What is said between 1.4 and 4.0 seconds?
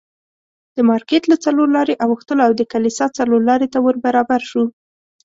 څلور لارې اوښتلو او د کلیسا څلورلارې ته ور